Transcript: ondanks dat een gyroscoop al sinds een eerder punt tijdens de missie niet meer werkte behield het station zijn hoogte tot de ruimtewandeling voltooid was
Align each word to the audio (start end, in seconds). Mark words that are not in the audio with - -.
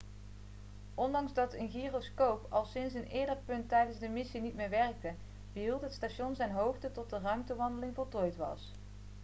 ondanks 0.95 1.33
dat 1.33 1.53
een 1.53 1.69
gyroscoop 1.69 2.45
al 2.49 2.65
sinds 2.65 2.93
een 2.93 3.07
eerder 3.07 3.37
punt 3.45 3.69
tijdens 3.69 3.99
de 3.99 4.09
missie 4.09 4.41
niet 4.41 4.55
meer 4.55 4.69
werkte 4.69 5.13
behield 5.53 5.81
het 5.81 5.93
station 5.93 6.35
zijn 6.35 6.51
hoogte 6.51 6.91
tot 6.91 7.09
de 7.09 7.19
ruimtewandeling 7.19 7.95
voltooid 7.95 8.35
was 8.35 8.71